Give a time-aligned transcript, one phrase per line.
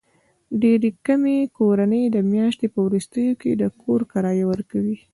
[0.61, 4.97] ډېرې کمې کورنۍ د میاشتې په وروستیو کې د کور کرایه ورکوي.